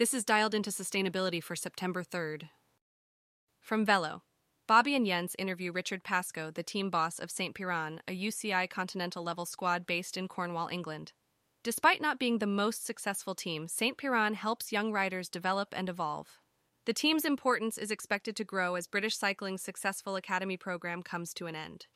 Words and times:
This 0.00 0.14
is 0.14 0.24
dialed 0.24 0.54
into 0.54 0.70
sustainability 0.70 1.42
for 1.42 1.54
September 1.54 2.02
3rd. 2.02 2.48
From 3.60 3.84
Velo, 3.84 4.22
Bobby 4.66 4.94
and 4.94 5.04
Jens 5.04 5.36
interview 5.38 5.72
Richard 5.72 6.04
Pascoe, 6.04 6.50
the 6.50 6.62
team 6.62 6.88
boss 6.88 7.18
of 7.18 7.30
St. 7.30 7.54
Piran, 7.54 8.00
a 8.08 8.18
UCI 8.18 8.70
continental 8.70 9.22
level 9.22 9.44
squad 9.44 9.84
based 9.84 10.16
in 10.16 10.26
Cornwall, 10.26 10.68
England. 10.68 11.12
Despite 11.62 12.00
not 12.00 12.18
being 12.18 12.38
the 12.38 12.46
most 12.46 12.86
successful 12.86 13.34
team, 13.34 13.68
St. 13.68 13.98
Piran 13.98 14.32
helps 14.32 14.72
young 14.72 14.90
riders 14.90 15.28
develop 15.28 15.68
and 15.76 15.90
evolve. 15.90 16.38
The 16.86 16.94
team's 16.94 17.26
importance 17.26 17.76
is 17.76 17.90
expected 17.90 18.36
to 18.36 18.42
grow 18.44 18.76
as 18.76 18.86
British 18.86 19.18
Cycling's 19.18 19.60
successful 19.60 20.16
academy 20.16 20.56
program 20.56 21.02
comes 21.02 21.34
to 21.34 21.46
an 21.46 21.54
end. 21.54 21.88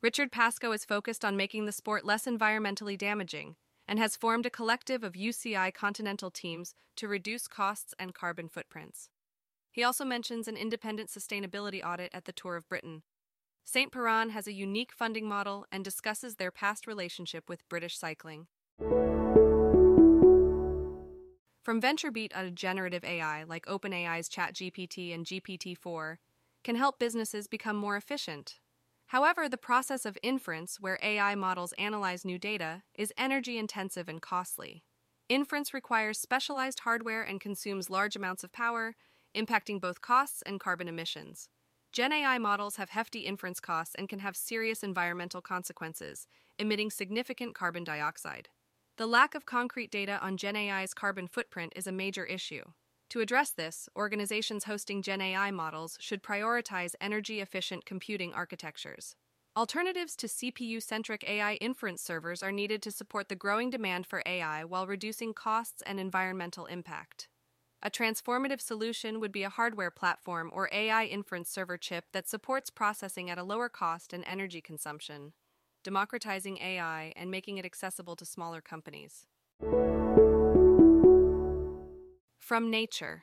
Richard 0.00 0.32
Pascoe 0.32 0.72
is 0.72 0.86
focused 0.86 1.26
on 1.26 1.36
making 1.36 1.66
the 1.66 1.72
sport 1.72 2.06
less 2.06 2.24
environmentally 2.24 2.96
damaging 2.96 3.56
and 3.90 3.98
has 3.98 4.14
formed 4.14 4.46
a 4.46 4.50
collective 4.50 5.02
of 5.02 5.14
UCI 5.14 5.74
continental 5.74 6.30
teams 6.30 6.74
to 6.94 7.08
reduce 7.08 7.48
costs 7.48 7.92
and 7.98 8.14
carbon 8.14 8.48
footprints. 8.48 9.10
He 9.72 9.82
also 9.82 10.04
mentions 10.04 10.46
an 10.46 10.56
independent 10.56 11.10
sustainability 11.10 11.84
audit 11.84 12.14
at 12.14 12.24
the 12.24 12.32
Tour 12.32 12.54
of 12.54 12.68
Britain. 12.68 13.02
St. 13.64 13.90
Piran 13.90 14.30
has 14.30 14.46
a 14.46 14.52
unique 14.52 14.92
funding 14.92 15.28
model 15.28 15.66
and 15.72 15.84
discusses 15.84 16.36
their 16.36 16.52
past 16.52 16.86
relationship 16.86 17.48
with 17.48 17.68
British 17.68 17.98
cycling. 17.98 18.46
From 21.62 21.80
VentureBeat, 21.80 22.30
a 22.32 22.48
generative 22.52 23.04
AI 23.04 23.42
like 23.42 23.66
OpenAI's 23.66 24.28
ChatGPT 24.28 25.12
and 25.12 25.26
GPT 25.26 25.76
4 25.76 26.20
can 26.62 26.76
help 26.76 27.00
businesses 27.00 27.48
become 27.48 27.76
more 27.76 27.96
efficient. 27.96 28.60
However, 29.10 29.48
the 29.48 29.56
process 29.56 30.06
of 30.06 30.16
inference, 30.22 30.78
where 30.78 30.96
AI 31.02 31.34
models 31.34 31.74
analyze 31.76 32.24
new 32.24 32.38
data, 32.38 32.84
is 32.94 33.12
energy 33.18 33.58
intensive 33.58 34.08
and 34.08 34.22
costly. 34.22 34.84
Inference 35.28 35.74
requires 35.74 36.16
specialized 36.16 36.78
hardware 36.78 37.20
and 37.20 37.40
consumes 37.40 37.90
large 37.90 38.14
amounts 38.14 38.44
of 38.44 38.52
power, 38.52 38.94
impacting 39.34 39.80
both 39.80 40.00
costs 40.00 40.42
and 40.42 40.60
carbon 40.60 40.86
emissions. 40.86 41.48
Gen 41.90 42.12
AI 42.12 42.38
models 42.38 42.76
have 42.76 42.90
hefty 42.90 43.22
inference 43.22 43.58
costs 43.58 43.96
and 43.96 44.08
can 44.08 44.20
have 44.20 44.36
serious 44.36 44.84
environmental 44.84 45.42
consequences, 45.42 46.28
emitting 46.56 46.88
significant 46.88 47.52
carbon 47.52 47.82
dioxide. 47.82 48.48
The 48.96 49.08
lack 49.08 49.34
of 49.34 49.44
concrete 49.44 49.90
data 49.90 50.20
on 50.22 50.36
Gen 50.36 50.54
AI's 50.54 50.94
carbon 50.94 51.26
footprint 51.26 51.72
is 51.74 51.88
a 51.88 51.92
major 51.92 52.24
issue. 52.24 52.62
To 53.10 53.20
address 53.20 53.50
this, 53.50 53.88
organizations 53.96 54.64
hosting 54.64 55.02
Gen 55.02 55.20
AI 55.20 55.50
models 55.50 55.98
should 56.00 56.22
prioritize 56.22 56.94
energy 57.00 57.40
efficient 57.40 57.84
computing 57.84 58.32
architectures. 58.32 59.16
Alternatives 59.56 60.14
to 60.14 60.28
CPU 60.28 60.80
centric 60.80 61.28
AI 61.28 61.54
inference 61.54 62.00
servers 62.02 62.40
are 62.40 62.52
needed 62.52 62.80
to 62.82 62.92
support 62.92 63.28
the 63.28 63.34
growing 63.34 63.68
demand 63.68 64.06
for 64.06 64.22
AI 64.24 64.64
while 64.64 64.86
reducing 64.86 65.34
costs 65.34 65.82
and 65.84 65.98
environmental 65.98 66.66
impact. 66.66 67.26
A 67.82 67.90
transformative 67.90 68.60
solution 68.60 69.18
would 69.18 69.32
be 69.32 69.42
a 69.42 69.48
hardware 69.48 69.90
platform 69.90 70.48
or 70.54 70.68
AI 70.70 71.06
inference 71.06 71.50
server 71.50 71.76
chip 71.76 72.04
that 72.12 72.28
supports 72.28 72.70
processing 72.70 73.28
at 73.28 73.38
a 73.38 73.42
lower 73.42 73.68
cost 73.68 74.12
and 74.12 74.22
energy 74.24 74.60
consumption, 74.60 75.32
democratizing 75.82 76.58
AI 76.58 77.12
and 77.16 77.28
making 77.28 77.58
it 77.58 77.64
accessible 77.64 78.14
to 78.14 78.24
smaller 78.24 78.60
companies. 78.60 79.26
From 82.50 82.68
Nature 82.68 83.22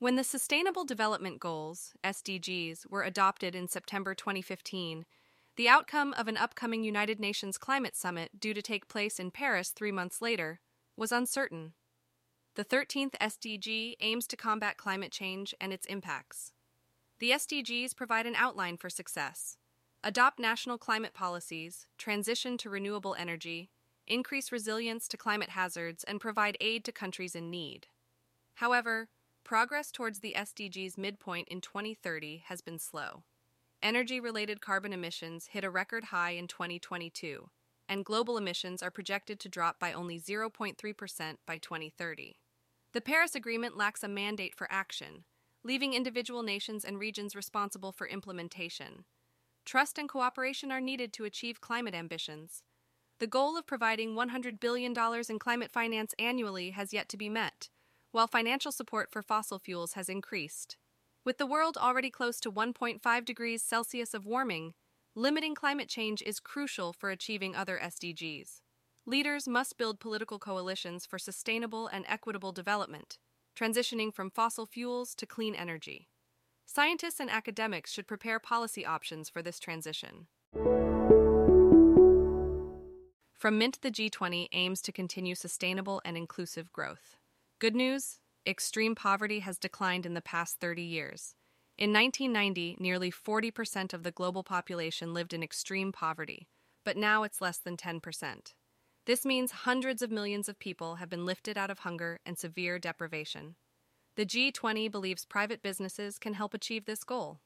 When 0.00 0.16
the 0.16 0.24
Sustainable 0.24 0.84
Development 0.84 1.38
Goals, 1.38 1.92
SDGs, 2.02 2.90
were 2.90 3.04
adopted 3.04 3.54
in 3.54 3.68
September 3.68 4.12
2015, 4.12 5.06
the 5.54 5.68
outcome 5.68 6.12
of 6.14 6.26
an 6.26 6.36
upcoming 6.36 6.82
United 6.82 7.20
Nations 7.20 7.56
Climate 7.56 7.94
Summit 7.94 8.40
due 8.40 8.54
to 8.54 8.60
take 8.60 8.88
place 8.88 9.20
in 9.20 9.30
Paris 9.30 9.70
three 9.70 9.92
months 9.92 10.20
later 10.20 10.58
was 10.96 11.12
uncertain. 11.12 11.74
The 12.56 12.64
13th 12.64 13.14
SDG 13.20 13.94
aims 14.00 14.26
to 14.26 14.36
combat 14.36 14.76
climate 14.76 15.12
change 15.12 15.54
and 15.60 15.72
its 15.72 15.86
impacts. 15.86 16.50
The 17.20 17.30
SDGs 17.30 17.94
provide 17.94 18.26
an 18.26 18.34
outline 18.34 18.78
for 18.78 18.90
success 18.90 19.58
adopt 20.02 20.40
national 20.40 20.76
climate 20.76 21.14
policies, 21.14 21.86
transition 21.98 22.58
to 22.58 22.68
renewable 22.68 23.14
energy, 23.16 23.70
increase 24.06 24.52
resilience 24.52 25.08
to 25.08 25.16
climate 25.16 25.50
hazards, 25.50 26.04
and 26.04 26.20
provide 26.20 26.56
aid 26.60 26.84
to 26.84 26.92
countries 26.92 27.34
in 27.34 27.50
need. 27.50 27.86
However, 28.54 29.08
progress 29.44 29.90
towards 29.90 30.20
the 30.20 30.34
SDGs 30.36 30.96
midpoint 30.96 31.48
in 31.48 31.60
2030 31.60 32.44
has 32.46 32.60
been 32.60 32.78
slow. 32.78 33.24
Energy 33.82 34.18
related 34.18 34.60
carbon 34.60 34.92
emissions 34.92 35.48
hit 35.52 35.64
a 35.64 35.70
record 35.70 36.04
high 36.04 36.30
in 36.30 36.48
2022, 36.48 37.50
and 37.88 38.04
global 38.04 38.38
emissions 38.38 38.82
are 38.82 38.90
projected 38.90 39.38
to 39.40 39.48
drop 39.48 39.78
by 39.78 39.92
only 39.92 40.18
0.3% 40.18 41.36
by 41.46 41.58
2030. 41.58 42.36
The 42.92 43.00
Paris 43.00 43.34
Agreement 43.34 43.76
lacks 43.76 44.02
a 44.02 44.08
mandate 44.08 44.54
for 44.54 44.66
action, 44.70 45.24
leaving 45.64 45.94
individual 45.94 46.42
nations 46.42 46.84
and 46.84 46.98
regions 46.98 47.34
responsible 47.34 47.92
for 47.92 48.06
implementation. 48.06 49.04
Trust 49.64 49.98
and 49.98 50.08
cooperation 50.08 50.70
are 50.70 50.80
needed 50.80 51.12
to 51.14 51.24
achieve 51.24 51.60
climate 51.60 51.94
ambitions. 51.94 52.62
The 53.24 53.28
goal 53.28 53.56
of 53.56 53.66
providing 53.66 54.14
$100 54.14 54.60
billion 54.60 54.92
in 55.30 55.38
climate 55.38 55.70
finance 55.70 56.14
annually 56.18 56.72
has 56.72 56.92
yet 56.92 57.08
to 57.08 57.16
be 57.16 57.30
met, 57.30 57.70
while 58.12 58.26
financial 58.26 58.70
support 58.70 59.10
for 59.10 59.22
fossil 59.22 59.58
fuels 59.58 59.94
has 59.94 60.10
increased. 60.10 60.76
With 61.24 61.38
the 61.38 61.46
world 61.46 61.78
already 61.78 62.10
close 62.10 62.38
to 62.40 62.52
1.5 62.52 63.24
degrees 63.24 63.62
Celsius 63.62 64.12
of 64.12 64.26
warming, 64.26 64.74
limiting 65.14 65.54
climate 65.54 65.88
change 65.88 66.20
is 66.20 66.38
crucial 66.38 66.92
for 66.92 67.08
achieving 67.08 67.56
other 67.56 67.80
SDGs. 67.82 68.60
Leaders 69.06 69.48
must 69.48 69.78
build 69.78 70.00
political 70.00 70.38
coalitions 70.38 71.06
for 71.06 71.18
sustainable 71.18 71.86
and 71.86 72.04
equitable 72.06 72.52
development, 72.52 73.16
transitioning 73.58 74.12
from 74.12 74.28
fossil 74.28 74.66
fuels 74.66 75.14
to 75.14 75.24
clean 75.24 75.54
energy. 75.54 76.10
Scientists 76.66 77.20
and 77.20 77.30
academics 77.30 77.90
should 77.90 78.06
prepare 78.06 78.38
policy 78.38 78.84
options 78.84 79.30
for 79.30 79.40
this 79.40 79.58
transition. 79.58 80.26
From 83.44 83.58
Mint, 83.58 83.78
the 83.82 83.90
G20 83.90 84.48
aims 84.54 84.80
to 84.80 84.90
continue 84.90 85.34
sustainable 85.34 86.00
and 86.02 86.16
inclusive 86.16 86.72
growth. 86.72 87.18
Good 87.58 87.76
news 87.76 88.20
extreme 88.46 88.94
poverty 88.94 89.40
has 89.40 89.58
declined 89.58 90.06
in 90.06 90.14
the 90.14 90.22
past 90.22 90.60
30 90.60 90.80
years. 90.80 91.34
In 91.76 91.92
1990, 91.92 92.78
nearly 92.80 93.12
40% 93.12 93.92
of 93.92 94.02
the 94.02 94.10
global 94.10 94.44
population 94.44 95.12
lived 95.12 95.34
in 95.34 95.42
extreme 95.42 95.92
poverty, 95.92 96.48
but 96.86 96.96
now 96.96 97.22
it's 97.22 97.42
less 97.42 97.58
than 97.58 97.76
10%. 97.76 98.54
This 99.04 99.26
means 99.26 99.50
hundreds 99.50 100.00
of 100.00 100.10
millions 100.10 100.48
of 100.48 100.58
people 100.58 100.94
have 100.94 101.10
been 101.10 101.26
lifted 101.26 101.58
out 101.58 101.70
of 101.70 101.80
hunger 101.80 102.20
and 102.24 102.38
severe 102.38 102.78
deprivation. 102.78 103.56
The 104.16 104.24
G20 104.24 104.90
believes 104.90 105.26
private 105.26 105.60
businesses 105.60 106.18
can 106.18 106.32
help 106.32 106.54
achieve 106.54 106.86
this 106.86 107.04
goal. 107.04 107.40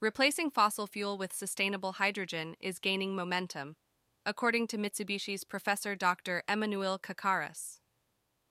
Replacing 0.00 0.50
fossil 0.50 0.86
fuel 0.86 1.18
with 1.18 1.30
sustainable 1.30 1.92
hydrogen 1.92 2.56
is 2.58 2.78
gaining 2.78 3.14
momentum, 3.14 3.76
according 4.24 4.66
to 4.68 4.78
Mitsubishi's 4.78 5.44
Professor 5.44 5.94
Dr. 5.94 6.42
Emmanuel 6.48 6.98
Kakaras. 6.98 7.80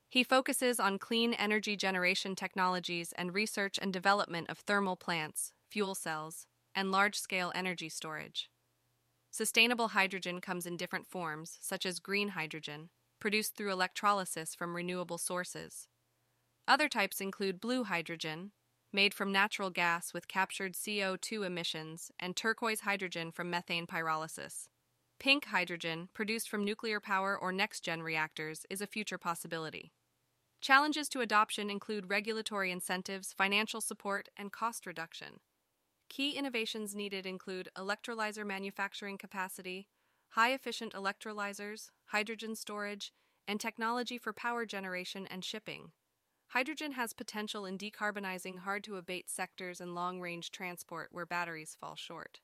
He 0.07 0.23
focuses 0.23 0.79
on 0.79 0.99
clean 0.99 1.33
energy 1.33 1.75
generation 1.75 2.35
technologies 2.35 3.13
and 3.17 3.33
research 3.33 3.79
and 3.81 3.91
development 3.91 4.47
of 4.47 4.59
thermal 4.59 4.95
plants, 4.95 5.51
fuel 5.67 5.95
cells, 5.95 6.45
and 6.75 6.91
large 6.91 7.17
scale 7.17 7.51
energy 7.55 7.89
storage. 7.89 8.51
Sustainable 9.31 9.89
hydrogen 9.89 10.41
comes 10.41 10.67
in 10.67 10.77
different 10.77 11.07
forms, 11.07 11.57
such 11.59 11.83
as 11.83 11.97
green 11.99 12.29
hydrogen, 12.29 12.89
produced 13.19 13.55
through 13.55 13.71
electrolysis 13.71 14.53
from 14.53 14.75
renewable 14.75 15.17
sources. 15.17 15.87
Other 16.67 16.87
types 16.87 17.19
include 17.19 17.59
blue 17.59 17.85
hydrogen, 17.85 18.51
made 18.91 19.13
from 19.13 19.31
natural 19.31 19.69
gas 19.69 20.13
with 20.13 20.27
captured 20.27 20.73
CO2 20.73 21.43
emissions, 21.43 22.11
and 22.19 22.35
turquoise 22.35 22.81
hydrogen 22.81 23.31
from 23.31 23.49
methane 23.49 23.85
pyrolysis. 23.85 24.67
Pink 25.19 25.45
hydrogen, 25.45 26.09
produced 26.13 26.49
from 26.49 26.63
nuclear 26.63 26.99
power 26.99 27.37
or 27.37 27.51
next 27.51 27.81
gen 27.81 28.01
reactors, 28.01 28.65
is 28.69 28.81
a 28.81 28.87
future 28.87 29.17
possibility. 29.17 29.91
Challenges 30.61 31.07
to 31.09 31.21
adoption 31.21 31.69
include 31.69 32.09
regulatory 32.09 32.71
incentives, 32.71 33.33
financial 33.33 33.81
support, 33.81 34.29
and 34.35 34.51
cost 34.51 34.85
reduction. 34.85 35.39
Key 36.09 36.31
innovations 36.31 36.95
needed 36.95 37.25
include 37.25 37.69
electrolyzer 37.77 38.45
manufacturing 38.45 39.17
capacity, 39.17 39.87
high 40.29 40.53
efficient 40.53 40.93
electrolyzers, 40.93 41.89
hydrogen 42.07 42.55
storage, 42.55 43.13
and 43.47 43.59
technology 43.59 44.17
for 44.17 44.33
power 44.33 44.65
generation 44.65 45.27
and 45.29 45.45
shipping. 45.45 45.91
Hydrogen 46.49 46.93
has 46.93 47.13
potential 47.13 47.65
in 47.65 47.77
decarbonizing 47.77 48.59
hard 48.59 48.83
to 48.85 48.95
abate 48.97 49.29
sectors 49.29 49.79
and 49.79 49.93
long 49.93 50.19
range 50.19 50.49
transport 50.49 51.09
where 51.11 51.25
batteries 51.25 51.77
fall 51.79 51.95
short. 51.95 52.39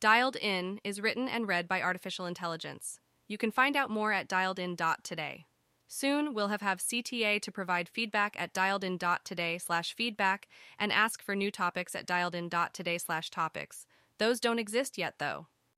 Dialed 0.00 0.36
In 0.36 0.78
is 0.84 1.00
written 1.00 1.28
and 1.28 1.48
read 1.48 1.66
by 1.66 1.80
artificial 1.80 2.26
intelligence. 2.26 3.00
You 3.26 3.38
can 3.38 3.50
find 3.50 3.74
out 3.74 3.88
more 3.88 4.12
at 4.12 4.28
dialedin.today. 4.28 5.46
Soon, 5.88 6.34
we'll 6.34 6.48
have, 6.48 6.60
have 6.60 6.80
CTA 6.80 7.40
to 7.40 7.50
provide 7.50 7.88
feedback 7.88 8.36
at 8.38 8.52
dialedin.today 8.52 9.56
slash 9.56 9.94
feedback 9.94 10.46
and 10.78 10.92
ask 10.92 11.22
for 11.22 11.34
new 11.34 11.50
topics 11.50 11.94
at 11.94 12.06
dialedin.today 12.06 12.98
slash 12.98 13.30
topics. 13.30 13.86
Those 14.18 14.40
don't 14.40 14.58
exist 14.58 14.98
yet, 14.98 15.14
though. 15.18 15.46